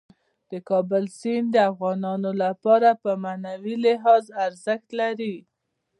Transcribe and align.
د 0.51 0.53
کابل 0.69 1.03
سیند 1.19 1.47
د 1.53 1.57
افغانانو 1.71 2.31
لپاره 2.43 2.89
په 3.03 3.11
معنوي 3.23 3.75
لحاظ 3.85 4.23
ارزښت 4.45 4.87
لري. 4.99 5.35